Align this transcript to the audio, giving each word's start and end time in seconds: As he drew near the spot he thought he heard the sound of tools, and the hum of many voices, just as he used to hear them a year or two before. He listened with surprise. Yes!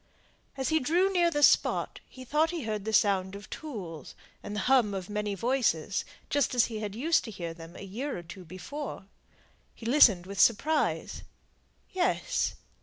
As 0.57 0.69
he 0.69 0.79
drew 0.79 1.13
near 1.13 1.29
the 1.29 1.43
spot 1.43 1.99
he 2.09 2.25
thought 2.25 2.49
he 2.49 2.63
heard 2.63 2.85
the 2.85 2.91
sound 2.91 3.35
of 3.35 3.47
tools, 3.51 4.15
and 4.41 4.55
the 4.55 4.61
hum 4.61 4.95
of 4.95 5.11
many 5.11 5.35
voices, 5.35 6.05
just 6.27 6.55
as 6.55 6.65
he 6.65 6.77
used 6.79 7.23
to 7.25 7.29
hear 7.29 7.53
them 7.53 7.75
a 7.75 7.83
year 7.83 8.17
or 8.17 8.23
two 8.23 8.43
before. 8.43 9.05
He 9.75 9.85
listened 9.85 10.25
with 10.25 10.39
surprise. 10.39 11.21
Yes! 11.91 12.55